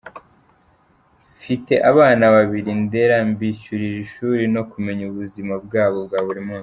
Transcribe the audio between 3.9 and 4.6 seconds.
ishuri